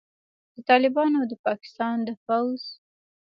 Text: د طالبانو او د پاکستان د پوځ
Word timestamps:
د 0.55 0.57
طالبانو 0.69 1.15
او 1.21 1.25
د 1.31 1.33
پاکستان 1.47 1.95
د 2.07 2.09
پوځ 2.25 2.61